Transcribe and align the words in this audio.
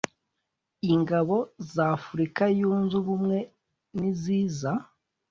Ingabo 0.93 1.35
za 1.73 1.85
Afurika 1.97 2.43
Yunze 2.59 2.93
Ubumwe 3.01 3.37
niziza 3.97 4.71